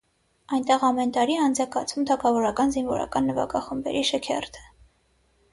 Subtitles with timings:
[0.55, 4.69] Այնտեղ ամեն տարի անց է կացվում թագավորական զինվորական նվագախմբերի շքերթը։